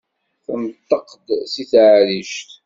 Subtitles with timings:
[0.45, 2.49] Tenṭeq-d seg teɛrict.